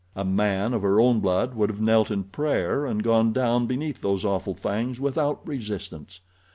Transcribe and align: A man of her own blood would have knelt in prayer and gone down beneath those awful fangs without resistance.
A 0.15 0.25
man 0.25 0.73
of 0.73 0.81
her 0.81 0.99
own 0.99 1.19
blood 1.19 1.53
would 1.53 1.69
have 1.69 1.79
knelt 1.79 2.09
in 2.09 2.23
prayer 2.23 2.87
and 2.87 3.03
gone 3.03 3.31
down 3.33 3.67
beneath 3.67 4.01
those 4.01 4.25
awful 4.25 4.55
fangs 4.55 4.99
without 4.99 5.47
resistance. 5.47 6.21